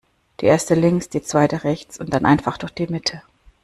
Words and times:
Die 0.39 0.47
Erste 0.47 0.73
links, 0.73 1.09
die 1.09 1.21
Zweite 1.21 1.63
rechts 1.63 1.99
und 1.99 2.11
dann 2.11 2.25
einfach 2.25 2.57
durch 2.57 2.71
die 2.73 2.87
Mitte. 2.87 3.21